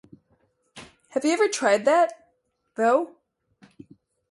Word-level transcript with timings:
Have 1.09 1.23
you 1.23 1.29
ever 1.31 1.47
tried 1.47 1.85
that, 1.85 2.31
though? 2.73 3.17